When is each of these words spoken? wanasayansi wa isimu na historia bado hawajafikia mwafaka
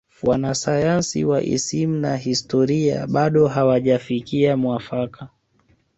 wanasayansi 0.23 1.25
wa 1.25 1.41
isimu 1.43 1.95
na 1.95 2.17
historia 2.17 3.07
bado 3.07 3.47
hawajafikia 3.47 4.57
mwafaka 4.57 5.29